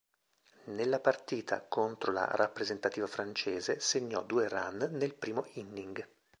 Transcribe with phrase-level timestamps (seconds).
[0.63, 6.03] Nella partita contro la rappresentativa francese segnò due run nel primo inning.